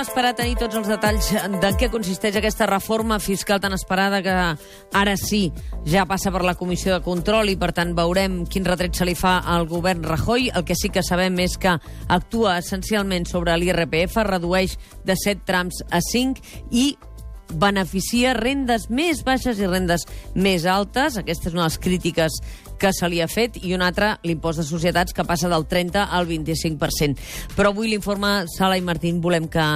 [0.00, 1.28] esperar tenir tots els detalls
[1.60, 4.34] de què consisteix aquesta reforma fiscal tan esperada que
[4.96, 5.42] ara sí
[5.88, 9.16] ja passa per la Comissió de Control i, per tant, veurem quin retret se li
[9.18, 10.48] fa al govern Rajoy.
[10.54, 11.76] El que sí que sabem és que
[12.08, 16.90] actua essencialment sobre l'IRPF, redueix de 7 trams a 5 i
[17.50, 21.18] beneficia rendes més baixes i rendes més altes.
[21.18, 22.40] Aquesta és una de les crítiques
[22.80, 26.06] que se li ha fet, i una altra, l'impost de societats, que passa del 30
[26.16, 27.20] al 25%.
[27.56, 29.66] Però avui l'informe Sala i Martín volem que,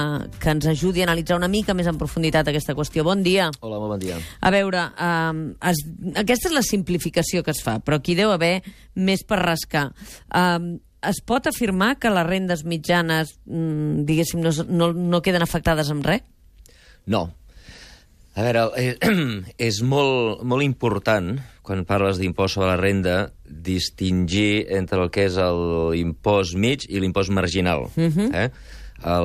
[0.41, 3.05] que ens ajudi a analitzar una mica més en profunditat aquesta qüestió.
[3.07, 3.51] Bon dia.
[3.61, 4.17] Hola, molt bon dia.
[4.41, 5.83] A veure, um, es,
[6.17, 8.57] aquesta és la simplificació que es fa, però aquí deu haver
[8.95, 9.91] més per rascar.
[10.33, 15.91] Um, es pot afirmar que les rendes mitjanes, mm, diguéssim, no, no, no queden afectades
[15.93, 16.25] amb res?
[17.05, 17.27] No.
[18.35, 18.95] A veure, eh,
[19.69, 25.37] és molt, molt important, quan parles d'impost sobre la renda, distingir entre el que és
[25.39, 27.87] l'impost mig i l'impost marginal.
[27.95, 28.33] Uh -huh.
[28.35, 28.49] eh?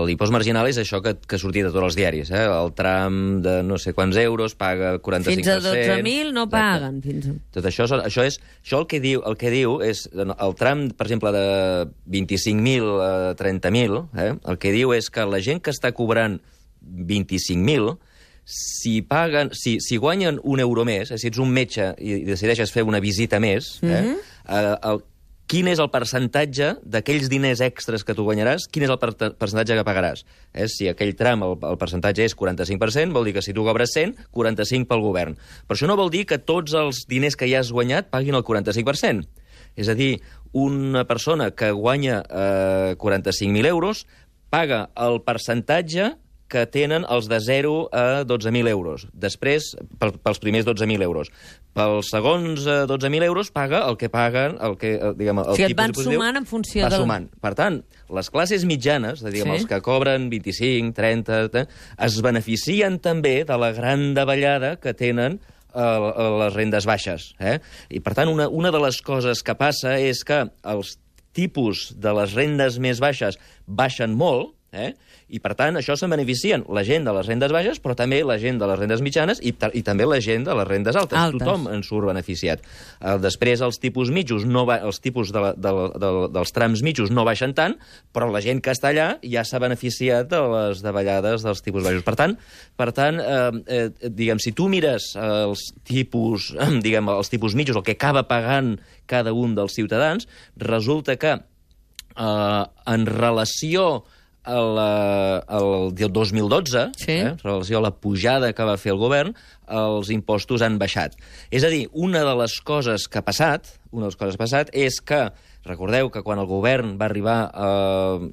[0.07, 2.31] L'impost marginal és això que, que ha sortit de tots els diaris.
[2.31, 2.43] Eh?
[2.45, 5.35] El tram de no sé quants euros paga 45%.
[5.35, 7.01] Fins a 12.000 no paguen.
[7.03, 7.33] Fins a...
[7.53, 10.09] Tot això, això, és, això el, que diu, el que diu és...
[10.13, 14.35] El tram, per exemple, de 25.000 a 30.000, eh?
[14.45, 16.41] el que diu és que la gent que està cobrant
[16.85, 17.97] 25.000
[18.45, 22.73] si paguen, si, si guanyen un euro més, eh, si ets un metge i decideixes
[22.75, 24.17] fer una visita més, eh, mm -hmm.
[24.49, 25.03] eh, el,
[25.51, 29.75] quin és el percentatge d'aquells diners extras que tu guanyaràs, quin és el per percentatge
[29.75, 30.23] que pagaràs.
[30.55, 30.69] Eh?
[30.71, 34.15] Si aquell tram, el, el percentatge és 45%, vol dir que si tu cobres 100,
[34.31, 35.35] 45 pel govern.
[35.67, 38.47] Però això no vol dir que tots els diners que ja has guanyat paguin el
[38.47, 39.27] 45%.
[39.75, 40.21] És a dir,
[40.53, 44.07] una persona que guanya eh, 45.000 euros
[44.51, 46.13] paga el percentatge
[46.51, 49.07] que tenen els de 0 a 12.000 euros.
[49.15, 49.71] Després,
[50.01, 51.31] pel, pels primers 12.000 euros.
[51.77, 55.57] Pels segons eh, 12.000 euros paga el que paguen, el que, eh, diguem, el o
[55.59, 57.05] sigui, tipus van sumant en funció va del...
[57.05, 57.29] sumant.
[57.41, 57.79] Per tant,
[58.19, 59.61] les classes mitjanes, diguem, sí.
[59.61, 61.65] els que cobren 25, 30,
[62.09, 67.31] es beneficien també de la gran davallada que tenen eh, a les rendes baixes.
[67.39, 67.61] Eh?
[67.89, 70.43] I, per tant, una, una de les coses que passa és que
[70.75, 70.99] els
[71.37, 74.93] tipus de les rendes més baixes baixen molt, Eh?
[75.35, 78.37] I, per tant, això se'n beneficien la gent de les rendes baixes, però també la
[78.39, 81.19] gent de les rendes mitjanes i, i també la gent de les rendes altes.
[81.19, 81.43] altes.
[81.43, 82.63] Tothom en surt beneficiat.
[83.01, 85.73] Uh, després, els tipus mitjos, no va, els tipus de la, de,
[86.03, 87.75] de, dels trams mitjos no baixen tant,
[88.15, 92.07] però la gent que està allà ja s'ha beneficiat de les davallades dels tipus baixos.
[92.07, 92.37] Per tant,
[92.79, 96.53] per tant eh, eh, diguem, si tu mires els tipus,
[96.87, 98.77] diguem, els tipus mitjos, el que acaba pagant
[99.11, 100.31] cada un dels ciutadans,
[100.63, 102.65] resulta que eh,
[102.95, 104.05] en relació
[104.47, 107.13] el, el, el 2012, sí.
[107.13, 109.35] eh, en relació a la pujada que va fer el govern,
[109.69, 111.17] els impostos han baixat.
[111.51, 114.43] És a dir, una de les coses que ha passat, una de les coses que
[114.43, 115.29] ha passat és que
[115.61, 117.67] Recordeu que quan el govern va arribar a,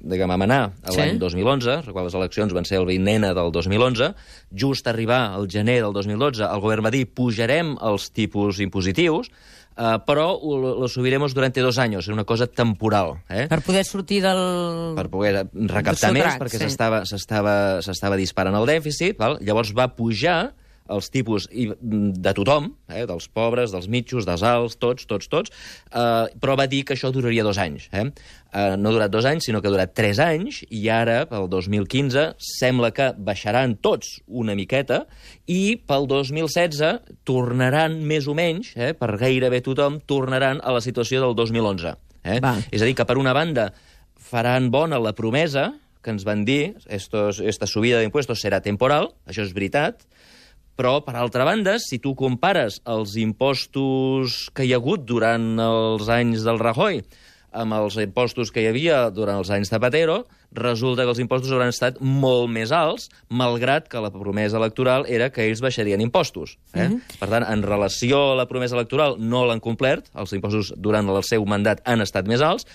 [0.00, 0.60] diguem, a manar
[0.96, 1.20] l'any sí.
[1.20, 4.14] 2011, recordo les eleccions van ser el 20 del 2011,
[4.56, 9.28] just arribar al gener del 2012, el govern va dir pujarem els tipus impositius,
[9.78, 13.12] Uh, però lo subiremos durante dos anys, és una cosa temporal.
[13.30, 13.44] Eh?
[13.46, 14.40] Per poder sortir del...
[14.98, 17.04] Per poder recaptar més, perquè s'estava
[17.84, 17.94] sí.
[18.18, 19.14] disparant el dèficit.
[19.20, 19.38] Val?
[19.38, 20.40] Llavors va pujar
[20.88, 25.52] els tipus de tothom, eh, dels pobres, dels mitjos, dels alts, tots, tots, tots,
[25.92, 27.88] eh, però va dir que això duraria dos anys.
[27.92, 28.04] Eh?
[28.52, 31.48] Eh, no ha durat dos anys, sinó que ha durat tres anys, i ara, pel
[31.52, 35.04] 2015, sembla que baixaran tots una miqueta,
[35.46, 41.20] i pel 2016 tornaran més o menys, eh, per gairebé tothom, tornaran a la situació
[41.24, 41.96] del 2011.
[42.24, 42.40] Eh?
[42.72, 43.70] És a dir, que per una banda
[44.28, 45.70] faran bona la promesa
[46.02, 50.06] que ens van dir, estos, esta subida d'impuestos serà temporal, això és veritat,
[50.78, 56.06] però, per altra banda, si tu compares els impostos que hi ha hagut durant els
[56.12, 57.02] anys del Rajoy
[57.58, 60.20] amb els impostos que hi havia durant els anys Zapatero,
[60.54, 65.30] resulta que els impostos hauran estat molt més alts, malgrat que la promesa electoral era
[65.32, 66.58] que ells baixarien impostos.
[66.74, 66.88] Eh?
[66.88, 67.18] Mm -hmm.
[67.18, 71.22] Per tant, en relació a la promesa electoral, no l'han complert, els impostos durant el
[71.24, 72.66] seu mandat han estat més alts,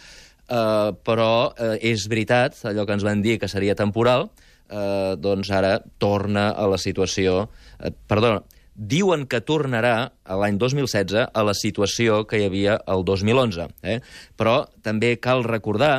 [0.50, 4.30] eh, però eh, és veritat, allò que ens van dir que seria temporal,
[4.74, 7.48] eh, doncs ara torna a la situació...
[7.80, 8.42] Eh, perdona,
[8.74, 13.70] diuen que tornarà a l'any 2016 a la situació que hi havia el 2011.
[13.86, 14.00] Eh?
[14.40, 15.96] Però també cal recordar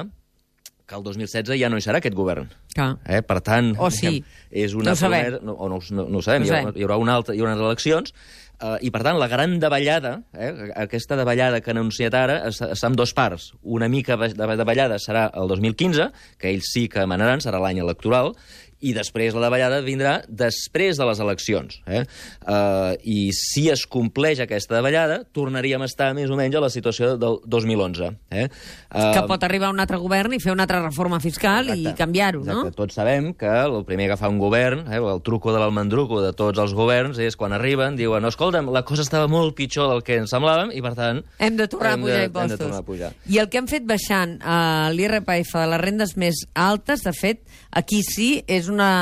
[0.84, 2.50] que el 2016 ja no hi serà aquest govern.
[2.76, 2.94] Ah.
[3.06, 3.22] Eh?
[3.24, 4.18] Per tant, o sí.
[4.50, 5.38] és una no promesa...
[5.40, 7.40] No, o no, no, no ho sabem, no hi, haurà, hi haurà una altra, hi
[7.40, 8.12] haurà unes eleccions,
[8.58, 10.50] eh, i per tant la gran davallada, eh,
[10.84, 13.52] aquesta davallada que han anunciat ara, està en dos parts.
[13.62, 18.34] Una mica de davallada serà el 2015, que ells sí que manaran, serà l'any electoral,
[18.84, 21.80] i després la davallada vindrà després de les eleccions.
[21.86, 22.04] Eh?
[22.44, 26.70] Uh, I si es compleix aquesta davallada, tornaríem a estar més o menys a la
[26.72, 28.10] situació del 2011.
[28.30, 28.46] Eh?
[28.92, 31.98] Uh, que pot arribar un altre govern i fer una altra reforma fiscal exacte, i
[31.98, 32.64] canviar-ho, no?
[32.74, 36.32] Tots sabem que el primer que fa un govern, eh, el truco de l'almendruco de
[36.36, 40.04] tots els governs, és quan arriben, diuen, no, escolta'm, la cosa estava molt pitjor del
[40.06, 41.22] que ens semblàvem i, per tant...
[41.38, 42.50] Hem de tornar hem a pujar de, impostos.
[42.50, 43.12] Hem de tornar a pujar.
[43.30, 47.42] I el que hem fet baixant uh, l'IRPF de les rendes més altes, de fet,
[47.74, 48.92] aquí sí és una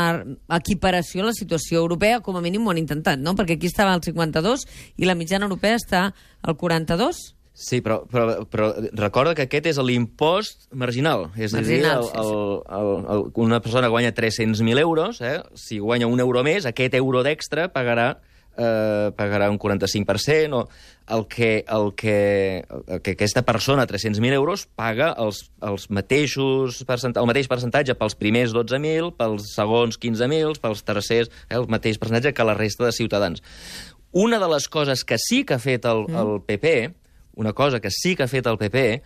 [0.55, 3.37] equiparació a la situació europea, com a mínim ho han intentat, no?
[3.39, 4.67] Perquè aquí estava al 52
[5.01, 6.11] i la mitjana europea està
[6.43, 7.23] al 42?
[7.53, 11.29] Sí, però, però, però recorda que aquest és l'impost marginal.
[11.37, 15.39] És marginal, a dir, el, el, el, el, una persona guanya 300.000 euros, eh?
[15.55, 18.15] si guanya un euro més, aquest euro d'extra pagarà
[18.57, 20.69] eh, pagarà un 45%, o
[21.13, 27.27] el que, el que, el que aquesta persona, 300.000 euros, paga els, els mateixos el
[27.29, 32.47] mateix percentatge pels primers 12.000, pels segons 15.000, pels tercers, eh, el mateix percentatge que
[32.47, 33.43] la resta de ciutadans.
[34.13, 36.23] Una de les coses que sí que ha fet el, mm.
[36.23, 36.95] el PP,
[37.41, 39.03] una cosa que sí que ha fet el PP,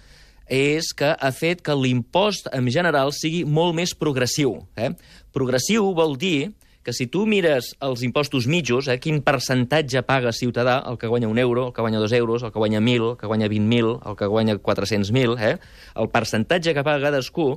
[0.47, 4.61] és que ha fet que l'impost en general sigui molt més progressiu.
[4.79, 4.93] Eh?
[5.35, 6.53] Progressiu vol dir
[6.87, 11.27] que si tu mires els impostos mitjos, eh, quin percentatge paga ciutadà, el que guanya
[11.27, 13.91] un euro, el que guanya dos euros, el que guanya 1.000, el que guanya 20.000,
[14.07, 15.59] el que guanya 400.000, eh,
[15.97, 17.49] el percentatge que paga cadascú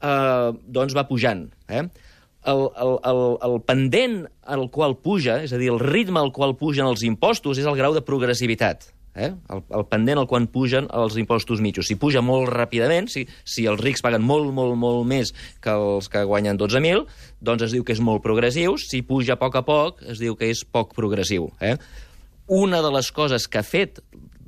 [0.00, 1.50] eh, doncs va pujant.
[1.68, 1.84] Eh?
[2.48, 4.16] El, el, el, el pendent
[4.48, 7.76] al qual puja, és a dir, el ritme al qual pugen els impostos, és el
[7.76, 9.32] grau de progressivitat eh?
[9.32, 11.88] el, el pendent al quan pugen els impostos mitjos.
[11.88, 16.08] Si puja molt ràpidament, si, si els rics paguen molt, molt, molt més que els
[16.12, 17.06] que guanyen 12.000,
[17.44, 18.76] doncs es diu que és molt progressiu.
[18.80, 21.50] Si puja a poc a poc, es diu que és poc progressiu.
[21.60, 21.76] Eh?
[22.52, 24.02] Una de les coses que ha fet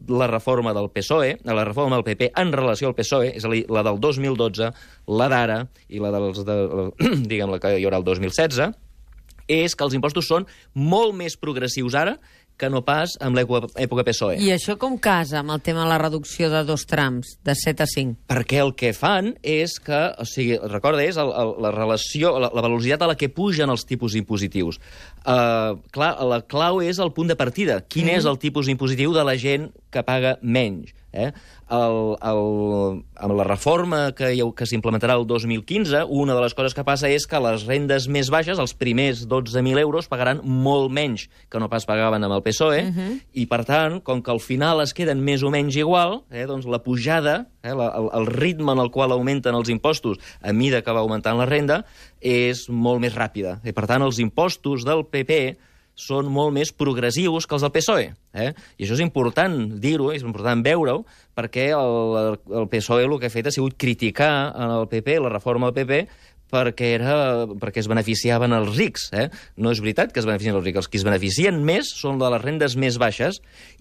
[0.08, 3.64] la reforma del PSOE, la reforma del PP en relació al PSOE, és a dir,
[3.72, 4.70] la del 2012,
[5.08, 6.56] la d'ara i la dels, de,
[7.24, 8.74] diguem, la que hi haurà el 2016,
[9.48, 12.16] és que els impostos són molt més progressius ara
[12.60, 14.38] que no pas amb l'època PSOE.
[14.42, 17.84] I això com casa amb el tema de la reducció de dos trams, de 7
[17.84, 18.16] a 5?
[18.30, 22.52] Perquè el que fan és que, o sigui, recorda, és el, el, la relació, la,
[22.54, 24.80] la velocitat a la que pugen els tipus impositius.
[25.24, 27.80] Uh, clar, la clau és el punt de partida.
[27.82, 30.92] Quin mm és el tipus impositiu de la gent que paga menys?
[31.14, 31.30] Eh?
[31.70, 32.40] El, el,
[33.22, 37.28] amb la reforma que, que s'implementarà el 2015, una de les coses que passa és
[37.30, 41.86] que les rendes més baixes, els primers 12.000 euros, pagaran molt menys que no pas
[41.88, 43.20] pagaven amb el PSOE, uh -huh.
[43.32, 46.66] i per tant, com que al final es queden més o menys igual, eh, doncs
[46.66, 50.82] la pujada, eh, la, el, el ritme en el qual augmenten els impostos a mida
[50.82, 51.84] que va augmentant la renda,
[52.20, 53.60] és molt més ràpida.
[53.64, 55.56] I per tant, els impostos del PP
[55.94, 58.10] són molt més progressius que els del PSOE.
[58.34, 58.50] Eh?
[58.50, 61.04] I això és important dir-ho, és important veure-ho,
[61.34, 64.32] perquè el, el PSOE el que ha fet ha sigut criticar
[64.66, 67.16] el PP, la reforma del PP, perquè, era,
[67.60, 69.08] perquè es beneficiaven els rics.
[69.16, 69.28] Eh?
[69.58, 70.84] No és veritat que es beneficien els rics.
[70.84, 73.40] Els que es beneficien més són de les rendes més baixes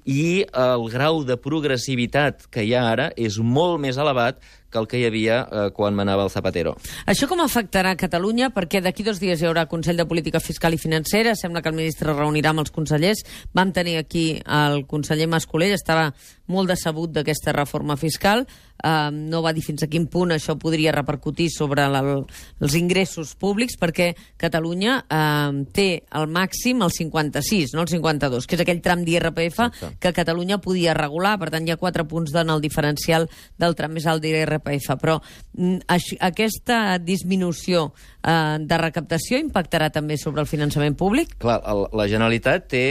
[0.10, 4.42] i el grau de progressivitat que hi ha ara és molt més elevat
[4.74, 6.76] que el que hi havia eh, quan manava el Zapatero.
[7.08, 8.50] Això com afectarà Catalunya?
[8.56, 11.80] Perquè d'aquí dos dies hi haurà Consell de Política Fiscal i Financera, sembla que el
[11.80, 13.24] ministre reunirà amb els consellers.
[13.54, 16.10] Vam tenir aquí el conseller Mascolell, estava
[16.52, 18.44] molt decebut d'aquesta reforma fiscal,
[18.84, 23.36] eh, no va dir fins a quin punt això podria repercutir sobre la, els ingressos
[23.40, 28.84] públics, perquè Catalunya eh, té el màxim el 56, no el 52, que és aquell
[28.84, 29.62] tram d'IRPF
[30.04, 33.30] que Catalunya podia regular, per tant hi ha quatre punts en el diferencial
[33.60, 35.18] del tram més alt d'IRPF l'IRPF, però
[35.58, 35.84] mm,
[36.24, 37.90] aquesta disminució
[38.24, 41.36] eh, de recaptació impactarà també sobre el finançament públic?
[41.44, 42.86] Clar, el, la Generalitat té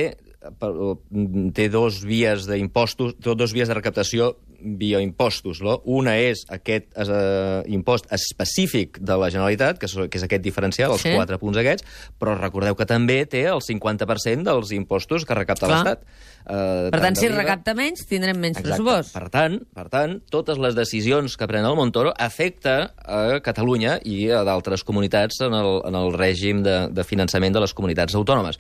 [1.54, 4.32] té dos vies d'impostos, dos vies de recaptació
[4.62, 5.60] via impostos.
[5.64, 5.78] No?
[5.84, 10.94] Una és aquest eh, impost específic de la Generalitat, que és, que és aquest diferencial,
[10.94, 11.14] els sí.
[11.16, 11.86] quatre punts aquests,
[12.20, 16.06] però recordeu que també té el 50% dels impostos que recapta l'Estat.
[16.42, 18.78] Eh, per tant, si recapta menys, tindrem menys Exacte.
[18.78, 19.14] pressupost.
[19.14, 24.24] Per tant, per tant, totes les decisions que pren el Montoro afecta a Catalunya i
[24.30, 28.58] a d'altres comunitats en el, en el règim de, de finançament de les comunitats autònomes.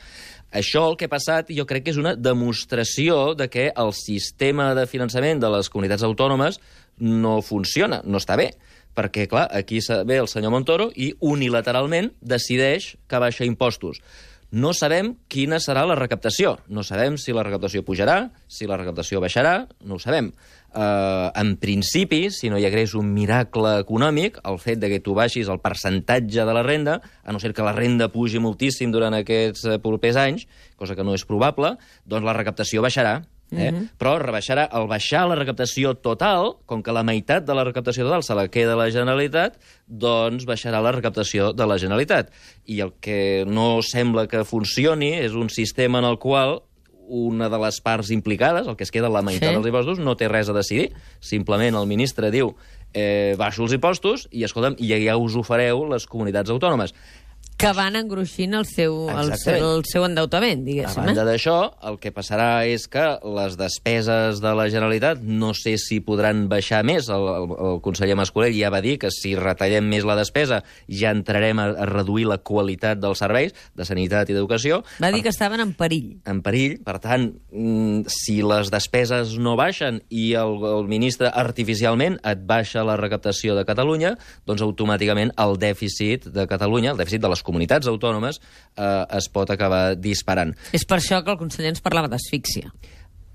[0.52, 4.72] Això el que ha passat, jo crec que és una demostració de que el sistema
[4.76, 6.60] de finançament de les comunitats autònomes
[7.00, 8.52] no funciona, no està bé.
[8.92, 14.02] Perquè, clar, aquí ve el senyor Montoro i unilateralment decideix que baixa impostos.
[14.52, 16.58] No sabem quina serà la recaptació.
[16.68, 18.16] No sabem si la recaptació pujarà,
[18.52, 19.54] si la recaptació baixarà,
[19.88, 20.28] no ho sabem.
[20.72, 25.16] Uh, en principi, si no hi hagués un miracle econòmic, el fet de que tu
[25.16, 29.16] baixis el percentatge de la renda, a no ser que la renda pugi moltíssim durant
[29.16, 30.44] aquests uh, propers anys,
[30.76, 33.70] cosa que no és probable, doncs la recaptació baixarà Eh?
[33.70, 33.88] Mm -hmm.
[33.98, 38.22] Però rebaixarà, al baixar la recaptació total, com que la meitat de la recaptació total
[38.22, 42.30] se la queda la Generalitat, doncs baixarà la recaptació de la Generalitat.
[42.66, 46.62] I el que no sembla que funcioni és un sistema en el qual
[47.08, 49.54] una de les parts implicades, el que es queda la meitat sí.
[49.54, 50.92] dels impostos, no té res a decidir.
[51.20, 52.54] Simplement el ministre diu
[52.94, 56.94] eh, baixo els impostos i, escolta'm, ja, ja us ho fareu les comunitats autònomes
[57.62, 60.98] que van engruixint el seu, el, el seu endeutament, diguéssim.
[61.04, 61.26] A banda eh?
[61.28, 63.04] d'això, el que passarà és que
[63.36, 67.06] les despeses de la Generalitat no sé si podran baixar més.
[67.12, 71.12] El, el, el conseller Mascolell ja va dir que si retallem més la despesa ja
[71.14, 74.80] entrarem a, a reduir la qualitat dels serveis de sanitat i d'educació.
[75.02, 76.16] Va dir que estaven en perill.
[76.26, 76.80] En perill.
[76.82, 82.82] Per tant, mm, si les despeses no baixen i el, el ministre artificialment et baixa
[82.86, 84.16] la recaptació de Catalunya,
[84.48, 89.28] doncs automàticament el dèficit de Catalunya, el dèficit de les comunitats comunitats autònomes eh, es
[89.32, 90.56] pot acabar disparant.
[90.72, 92.72] És per això que el conseller ens parlava d'asfíxia.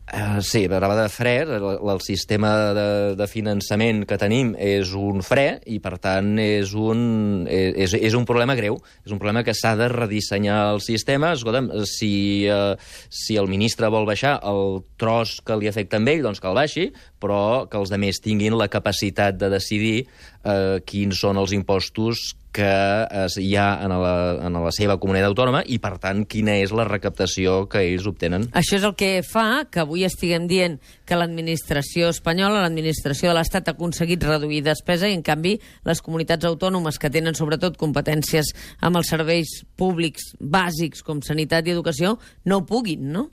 [0.08, 2.84] Uh, sí, parlava de fre, el, el sistema de,
[3.20, 8.24] de finançament que tenim és un fre i, per tant, és un, és, és un
[8.24, 8.80] problema greu.
[9.04, 11.34] És un problema que s'ha de redissenyar el sistema.
[11.36, 12.80] Escolta'm, si, uh,
[13.12, 16.56] si el ministre vol baixar el tros que li afecta a ell, doncs que el
[16.56, 16.88] baixi,
[17.20, 23.38] però que els altres tinguin la capacitat de decidir uh, quins són els impostos que
[23.44, 24.14] hi ha en la,
[24.48, 28.48] en la seva comunitat autònoma i, per tant, quina és la recaptació que ells obtenen.
[28.58, 33.70] Això és el que fa que avui estiguem dient que l'administració espanyola, l'administració de l'Estat
[33.70, 38.98] ha aconseguit reduir despesa i, en canvi, les comunitats autònomes que tenen sobretot competències amb
[38.98, 42.18] els serveis públics bàsics com sanitat i educació
[42.50, 43.30] no puguin, no?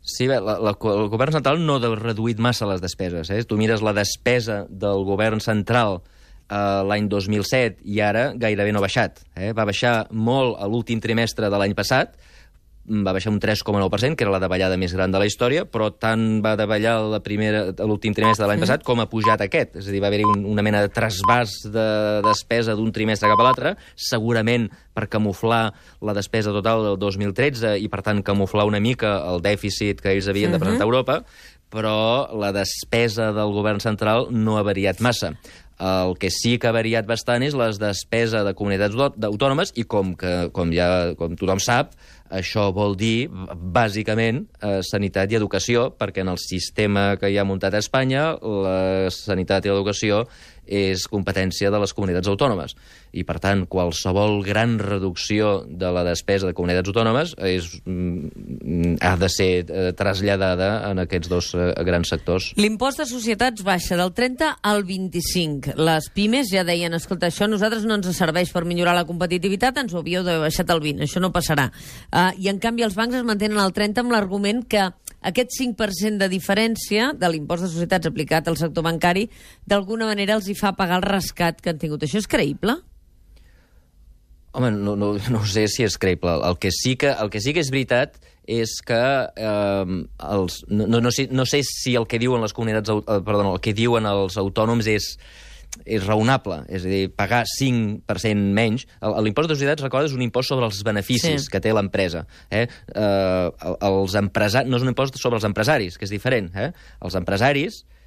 [0.00, 3.30] Sí, bé, la, la, el govern central no ha reduït massa les despeses.
[3.30, 3.44] Eh?
[3.44, 6.00] Tu mires la despesa del govern central
[6.50, 9.22] eh, l'any 2007 i ara gairebé no ha baixat.
[9.36, 9.54] Eh?
[9.56, 12.18] Va baixar molt a l'últim trimestre de l'any passat,
[12.90, 16.40] va baixar un 3,9%, que era la davallada més gran de la història, però tant
[16.42, 19.76] va davallar l'últim trimestre de l'any passat com ha pujat aquest.
[19.78, 21.86] És a dir, va haver-hi un, una mena de trasbàs de
[22.26, 24.66] despesa d'un trimestre cap a l'altre, segurament
[24.96, 25.62] per camuflar
[26.02, 30.30] la despesa total del 2013 i, per tant, camuflar una mica el dèficit que ells
[30.30, 31.20] havien de presentar a Europa,
[31.70, 35.36] però la despesa del govern central no ha variat massa.
[35.80, 40.12] El que sí que ha variat bastant és les despeses de comunitats autònomes i com,
[40.18, 41.94] que, com, ja, com tothom sap,
[42.30, 47.46] això vol dir, bàsicament, eh, sanitat i educació, perquè en el sistema que hi ha
[47.48, 50.26] muntat a Espanya, la sanitat i l'educació
[50.66, 52.76] és competència de les comunitats autònomes.
[53.12, 59.16] I, per tant, qualsevol gran reducció de la despesa de comunitats autònomes és, mm, ha
[59.18, 62.52] de ser eh, traslladada en aquests dos eh, grans sectors.
[62.56, 65.74] L'impost de societats baixa del 30 al 25.
[65.80, 69.94] Les pimes ja deien, escolta, això nosaltres no ens serveix per millorar la competitivitat, ens
[69.94, 71.70] ho havíeu d'haver baixat al 20, això no passarà.
[72.12, 74.90] Uh, I, en canvi, els bancs es mantenen al 30 amb l'argument que
[75.20, 79.26] aquest 5% de diferència de l'impost de societats aplicat al sector bancari
[79.68, 82.04] d'alguna manera els hi fa pagar el rescat que han tingut.
[82.06, 82.76] Això és creïble?
[84.52, 86.40] Home, no, no, no sé si és creïble.
[86.46, 88.18] El que sí que, el que, sí que és veritat
[88.50, 90.00] és que eh,
[90.30, 93.62] els, no, no, sé, no sé si el que diuen les comunitats, eh, perdó, el
[93.62, 95.14] que diuen els autònoms és
[95.86, 98.86] és raonable, és a dir, pagar 5% menys.
[99.22, 101.52] L'impost de societats, recorda, és un impost sobre els beneficis sí.
[101.52, 102.24] que té l'empresa.
[102.50, 102.66] Eh?
[102.66, 104.70] Eh, els empresaris...
[104.70, 106.50] No és un impost sobre els empresaris, que és diferent.
[106.58, 106.72] Eh?
[107.06, 107.99] Els empresaris, eh,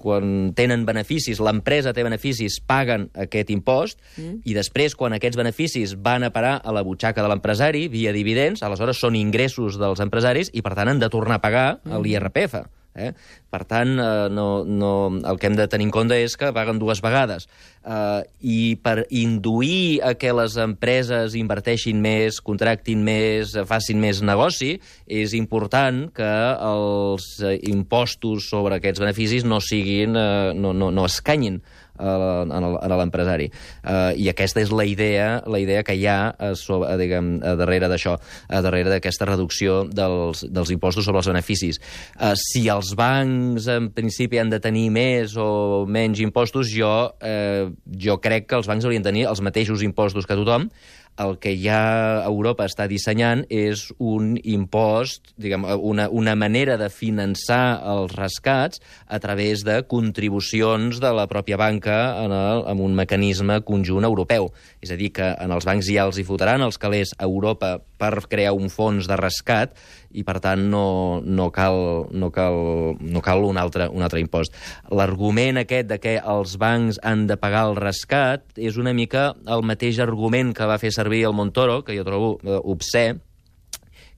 [0.00, 4.42] quan tenen beneficis, l'empresa té beneficis, paguen aquest impost, mm.
[4.46, 8.62] i després, quan aquests beneficis van a parar a la butxaca de l'empresari, via dividends,
[8.62, 12.04] aleshores són ingressos dels empresaris i, per tant, han de tornar a pagar mm.
[12.04, 12.60] l'IRPF.
[12.94, 13.12] Eh?
[13.50, 14.92] Per tant, eh, no, no,
[15.30, 17.46] el que hem de tenir en compte és que paguen dues vegades.
[17.86, 24.74] Eh, I per induir a que les empreses inverteixin més, contractin més, facin més negoci,
[25.06, 26.32] és important que
[26.70, 27.30] els
[27.70, 31.60] impostos sobre aquests beneficis no siguin, eh, no, no, no escanyin
[32.00, 33.50] a l'empresari.
[33.84, 37.32] Uh, I aquesta és la idea la idea que hi ha a, sobre, a, diguem,
[37.44, 38.16] a darrere d'això,
[38.48, 41.80] a darrere d'aquesta reducció dels, dels impostos sobre els beneficis.
[42.16, 47.70] Uh, si els bancs, en principi, han de tenir més o menys impostos, jo, uh,
[48.06, 50.70] jo crec que els bancs haurien de tenir els mateixos impostos que tothom,
[51.20, 57.80] el que ja Europa està dissenyant és un impost, diguem, una, una manera de finançar
[57.92, 63.60] els rescats a través de contribucions de la pròpia banca en, el, en un mecanisme
[63.66, 64.50] conjunt europeu.
[64.80, 67.78] És a dir, que en els bancs ja els hi fotran els calés a Europa
[68.00, 69.76] per crear un fons de rescat
[70.10, 72.58] i, per tant, no, no, cal, no, cal,
[73.00, 74.54] no cal un altre, un altre impost.
[74.90, 79.62] L'argument aquest de que els bancs han de pagar el rescat és una mica el
[79.66, 83.14] mateix argument que va fer servir el Montoro, que jo trobo eh,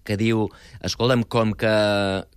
[0.02, 0.48] que diu,
[0.82, 1.72] escolta'm, com que,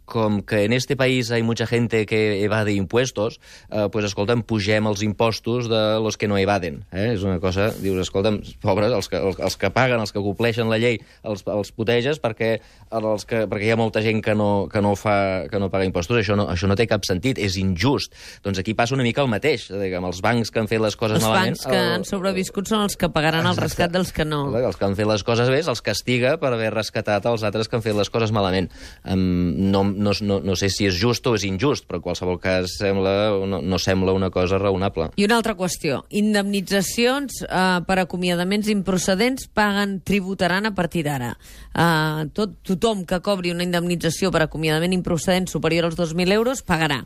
[0.05, 3.39] com que en este país hay mucha gente que evade impuestos,
[3.71, 6.83] eh, pues, escolta'm, pugem els impostos de los que no evaden.
[6.91, 7.13] Eh?
[7.15, 10.69] És una cosa, dius, escolta'm, pobres, els que, els, els que paguen, els que compleixen
[10.69, 12.59] la llei, els, els puteges perquè,
[12.95, 15.87] els que, perquè hi ha molta gent que no, que no, fa, que no paga
[15.89, 16.21] impostos.
[16.21, 18.13] Això no, això no té cap sentit, és injust.
[18.45, 19.67] Doncs aquí passa una mica el mateix.
[19.73, 21.57] Diguem, els bancs que han fet les coses els malament...
[21.57, 21.91] Els bancs que el...
[21.97, 24.45] han sobreviscut són els que pagaran el rescat dels que no.
[24.55, 27.79] Els que han fet les coses bé els castiga per haver rescatat els altres que
[27.79, 28.69] han fet les coses malament.
[29.03, 32.39] Um, no, no, no, no sé si és just o és injust, però en qualsevol
[32.43, 33.15] cas sembla,
[33.49, 35.09] no, no sembla una cosa raonable.
[35.15, 36.03] I una altra qüestió.
[36.09, 41.33] Indemnitzacions eh, per acomiadaments improcedents paguen, tributaran a partir d'ara.
[41.73, 47.03] Eh, tot, tothom que cobri una indemnització per acomiadament improcedent superior als 2.000 euros pagarà.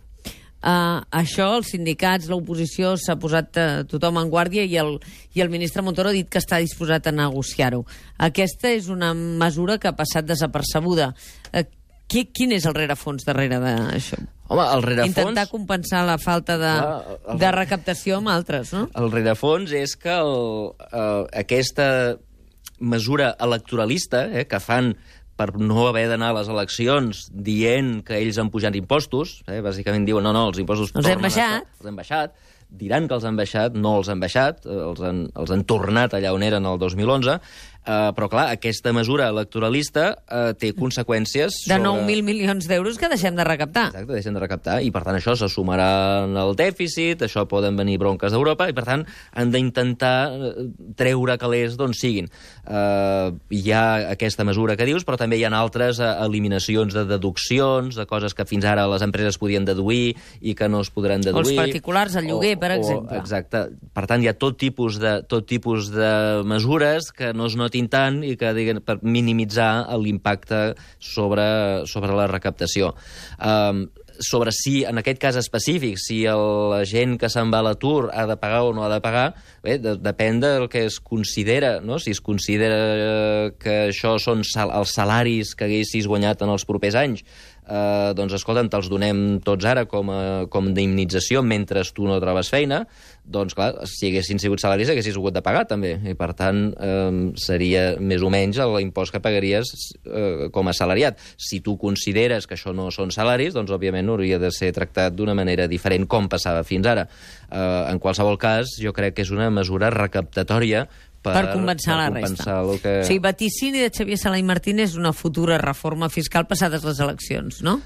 [0.59, 4.97] Uh, això, els sindicats, l'oposició, s'ha posat uh, tothom en guàrdia i el,
[5.31, 7.85] i el ministre Montoro ha dit que està disposat a negociar-ho.
[8.27, 11.13] Aquesta és una mesura que ha passat desapercebuda.
[11.53, 11.63] Uh,
[12.09, 14.19] qui, quin és el rerefons darrere d'això?
[14.49, 15.13] Home, el rerefons...
[15.13, 17.37] Intentar compensar la falta de, ah, el...
[17.41, 18.87] de recaptació amb altres, no?
[18.97, 22.17] El rerefons és que el, uh, aquesta
[22.79, 24.93] mesura electoralista eh, que fan
[25.39, 30.07] per no haver d'anar a les eleccions dient que ells han pujat impostos, eh, bàsicament
[30.07, 30.91] diuen no, no, els impostos...
[30.99, 31.61] Els hem baixat.
[31.63, 32.35] Estar, els hem baixat,
[32.81, 36.17] diran que els han baixat, no els han baixat, eh, els han, els han tornat
[36.17, 37.39] allà on eren el 2011,
[37.89, 41.63] Uh, però, clar, aquesta mesura electoralista uh, té conseqüències...
[41.65, 41.87] De sobre...
[41.87, 43.87] 9.000 milions d'euros que deixem de recaptar.
[43.93, 45.87] Exacte, deixem de recaptar, i per tant això se sumarà
[46.27, 50.67] al dèficit, això poden venir bronques d'Europa, i per tant han d'intentar eh,
[50.99, 52.29] treure calés d'on siguin.
[52.67, 57.07] Uh, hi ha aquesta mesura que dius, però també hi ha altres uh, eliminacions de
[57.09, 60.13] deduccions, de coses que fins ara les empreses podien deduir
[60.45, 61.41] i que no es podran deduir.
[61.41, 63.17] O els particulars, el lloguer, o, per exemple.
[63.17, 63.65] O, exacte.
[63.95, 66.13] Per tant, hi ha tot tipus de, tot tipus de
[66.45, 72.17] mesures que no es notin notin tant i que diguen, per minimitzar l'impacte sobre, sobre
[72.17, 72.95] la recaptació.
[73.37, 73.87] Um,
[74.19, 76.41] sobre si, en aquest cas específic, si el,
[76.73, 79.29] la gent que se'n va a l'atur ha de pagar o no ha de pagar,
[79.63, 82.01] bé, de, depèn del que es considera, no?
[82.03, 86.99] Si es considera que això són sal, els salaris que haguessis guanyat en els propers
[86.99, 87.23] anys,
[87.69, 90.19] eh, doncs escolta'm, te'ls donem tots ara com a,
[90.51, 92.83] com d'indemnització mentre tu no trobes feina,
[93.29, 97.09] doncs clar, si haguessin sigut salaris haguessis hagut de pagar també, i per tant eh,
[97.39, 99.71] seria més o menys l'impost que pagaries
[100.05, 101.19] eh, com a salariat.
[101.37, 105.37] Si tu consideres que això no són salaris, doncs òbviament hauria de ser tractat d'una
[105.37, 107.05] manera diferent com passava fins ara.
[107.49, 110.87] Eh, en qualsevol cas, jo crec que és una mesura recaptatòria
[111.21, 112.81] per, per compensar per la compensar resta.
[112.83, 112.95] Que...
[113.03, 117.63] O sigui, vaticini de Xavier Sala i Martínez una futura reforma fiscal passades les eleccions,
[117.65, 117.79] no?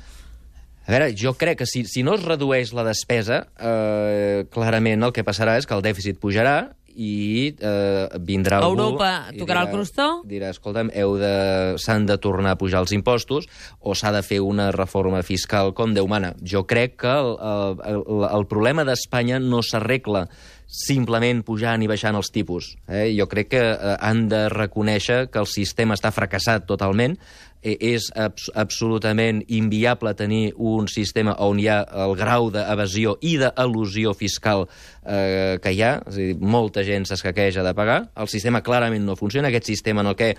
[0.83, 5.13] A veure, jo crec que si, si no es redueix la despesa, eh, clarament el
[5.15, 8.77] que passarà és que el dèficit pujarà i eh, vindrà algú...
[8.79, 10.07] Europa tocarà dirà, el crostó?
[10.29, 11.33] Dirà, escolta'm, de...
[11.81, 13.49] s'han de tornar a pujar els impostos
[13.81, 16.33] o s'ha de fer una reforma fiscal com Déu mana.
[16.41, 20.27] Jo crec que el, el, el, el problema d'Espanya no s'arregla
[20.73, 22.73] simplement pujant i baixant els tipus.
[22.87, 23.11] Eh?
[23.13, 27.13] Jo crec que eh, han de reconèixer que el sistema està fracassat totalment,
[27.61, 33.37] eh, és abs absolutament inviable tenir un sistema on hi ha el grau d'evasió i
[33.41, 34.67] d'elusió fiscal
[35.05, 39.05] eh, que hi ha, és a dir, molta gent s'escaqueja de pagar, el sistema clarament
[39.05, 40.33] no funciona, aquest sistema en el que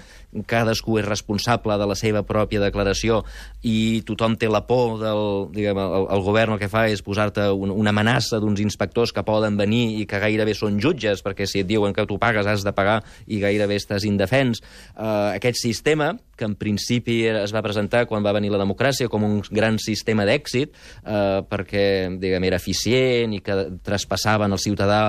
[0.51, 3.23] cadascú és responsable de la seva pròpia declaració
[3.63, 5.25] i tothom té la por del,
[5.55, 9.25] diguem, el, el govern el que fa és posar-te un, una amenaça d'uns inspectors que
[9.27, 12.65] poden venir i que gairebé són jutges, perquè si et diuen que tu pagues has
[12.67, 14.63] de pagar i gairebé estàs indefens.
[14.95, 19.23] Uh, aquest sistema, que en principi es va presentar quan va venir la democràcia com
[19.27, 20.75] un gran sistema d'èxit,
[21.05, 21.85] uh, perquè
[22.21, 25.01] diguem, era eficient i que traspassaven al ciutadà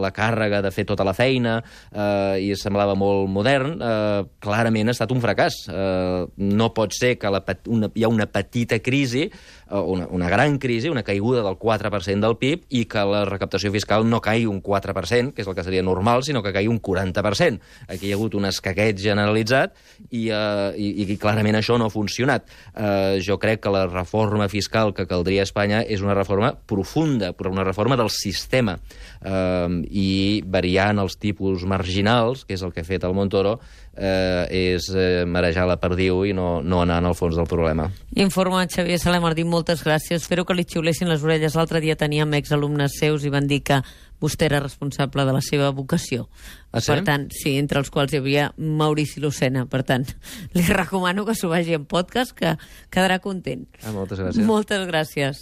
[0.00, 4.96] la càrrega de fer tota la feina uh, i semblava molt modern, uh, clarament ha
[4.96, 5.64] estat un fracàs.
[5.68, 9.28] Uh, no pot ser que la, una, hi ha una petita crisi,
[9.70, 14.06] una, una gran crisi, una caiguda del 4% del PIB i que la recaptació fiscal
[14.08, 17.60] no caigui un 4%, que és el que seria normal, sinó que caigui un 40%.
[17.88, 19.74] Aquí hi ha hagut un escaqueig generalitzat
[20.10, 22.48] i, uh, i, i clarament això no ha funcionat.
[22.74, 27.32] Uh, jo crec que la reforma fiscal que caldria a Espanya és una reforma profunda,
[27.32, 32.84] però una reforma del sistema uh, i variant els tipus marginals, que és el que
[32.84, 33.58] ha fet el Montoro,
[33.96, 37.88] eh, és eh, marejar la perdiu i no, no anar en el fons del problema.
[38.14, 40.22] Informa Xavier Salamardí, moltes gràcies.
[40.22, 41.56] Espero que li xiulessin les orelles.
[41.58, 43.80] L'altre dia teníem exalumnes seus i van dir que
[44.24, 46.28] vostè era responsable de la seva vocació.
[46.70, 46.90] Ah, sí?
[46.90, 49.66] Per tant, sí, entre els quals hi havia Maurici Lucena.
[49.70, 50.06] Per tant,
[50.56, 52.56] li recomano que s'ho vagi en podcast, que
[52.90, 53.66] quedarà content.
[53.82, 54.46] Ah, moltes gràcies.
[54.48, 55.32] Moltes gràcies.